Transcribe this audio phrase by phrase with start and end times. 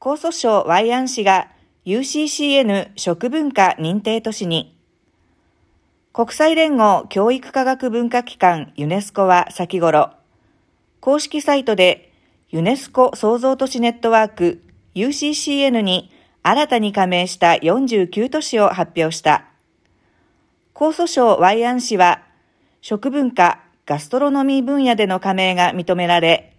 [0.00, 1.48] 江蘇省ワイアン市が
[1.84, 4.78] UCCN 食文化認定都市に、
[6.12, 10.12] 国際連合教育科学文化機関ユネスコは先頃、
[11.00, 12.12] 公式サイトで
[12.50, 14.62] ユネスコ創造都市ネットワーク
[14.94, 16.12] UCCN に
[16.44, 19.46] 新たに加盟した49都市を発表した。
[20.80, 22.22] 江蘇省ワイアン市は、
[22.82, 26.54] 食文化、ガストロノミー分野での加盟が認められ、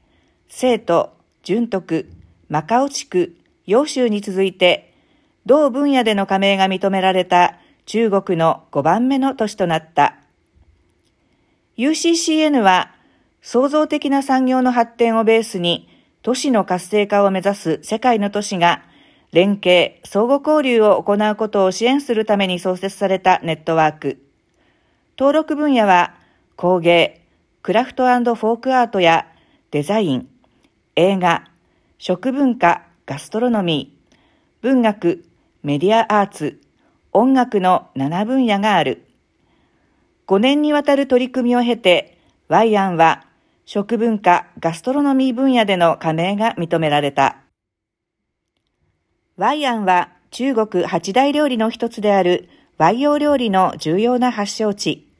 [0.50, 2.10] 生徒、順徳、
[2.50, 3.36] マカオ地区、
[3.68, 4.92] 洋州に続いて、
[5.46, 10.16] 同分野での加盟が認められた中国の5番目の都市となった。
[11.78, 12.92] UCCN は、
[13.44, 15.88] 創造的な産業の発展をベースに、
[16.24, 18.84] 都市の活性化を目指す世界の都市が、
[19.32, 24.18] 連携、相互交流を行うことを支援するために創設されたネットワーク。
[25.20, 26.16] 登録分野は、
[26.56, 27.22] 工芸、
[27.62, 29.28] クラフトフォークアートや
[29.70, 30.28] デザイン、
[30.96, 31.44] 映画、
[32.02, 34.16] 食文化、ガストロノミー、
[34.62, 35.26] 文学、
[35.64, 36.62] メディアアーツ、
[37.12, 39.06] 音楽の7分野がある。
[40.26, 43.26] 5年にわたる取り組みを経て、ワイアンは
[43.66, 47.36] 食文化、ガストロノミー分野での加盟が認められた。
[49.36, 55.12] ワイアンは中国八大料理の一つであるワイヨ料理の重要な発祥地。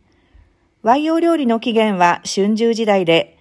[0.82, 3.36] ワイヨ料理の起源は春秋時代で、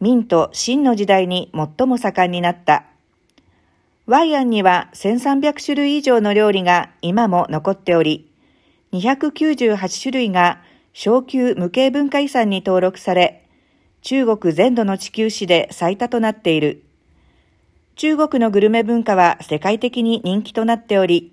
[0.00, 2.84] 明と秦の時代に最も盛んになった。
[4.06, 8.30] ワイアンには1300種類以上の料理が今も残っており、
[8.92, 10.60] 298種類が
[10.92, 13.48] 小級無形文化遺産に登録され、
[14.02, 16.84] 中国全土の地球史で最多となっている。
[17.96, 21.32] 中国のグルメ文化は世界的に人気となっており、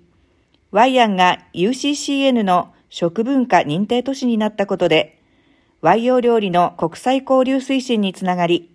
[0.70, 5.20] ワイアンが UCCN の食文化認定都市になったことで、
[5.82, 8.70] ワイヨ料理の国際交流推進につながり、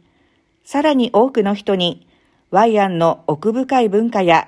[0.63, 2.06] さらに多くの人に
[2.49, 4.47] ワイアンの奥深い文化や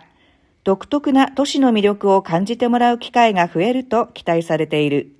[0.63, 5.18] 独特な都市の魅力を感じてもらう機会が増えると期待されている。